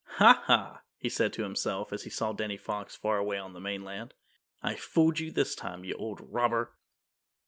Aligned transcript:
"Ha, 0.15 0.41
ha," 0.47 0.81
he 0.97 1.09
said 1.09 1.31
to 1.33 1.43
himself 1.43 1.93
as 1.93 2.05
he 2.05 2.09
saw 2.09 2.33
Danny 2.33 2.57
Fox 2.57 2.95
far 2.95 3.19
away 3.19 3.37
on 3.37 3.53
the 3.53 3.59
mainland, 3.59 4.15
"I 4.63 4.73
fooled 4.73 5.19
you 5.19 5.29
this 5.31 5.53
time, 5.53 5.83
you 5.83 5.93
old 5.93 6.21
robber!" 6.33 6.73